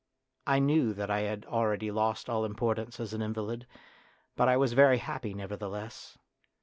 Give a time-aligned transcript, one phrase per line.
[0.47, 3.67] I knew that I had already lost all importance as an invalid,
[4.35, 6.17] but I was very happy nevertheless.